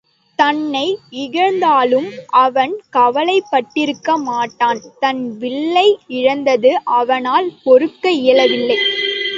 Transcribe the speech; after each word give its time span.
தன்னை 0.39 0.85
இகழ்ந்தாலும் 1.11 2.07
அவன் 2.39 2.73
கவலைப்பட்டிருக்க 2.95 4.17
மாட்டான் 4.23 4.81
தன் 4.99 5.37
வில்லை 5.37 5.87
இகழ்ந்தது 6.09 6.71
அவனால் 6.83 7.49
பொறுக்க 7.63 8.11
இயலவில்லை. 8.11 8.77